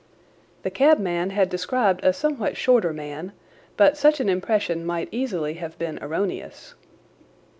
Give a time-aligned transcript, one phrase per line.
[0.63, 3.33] The cabman had described a somewhat shorter man,
[3.77, 6.73] but such an impression might easily have been erroneous.